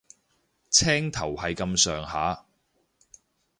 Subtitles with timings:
[0.71, 2.47] 青頭係咁上下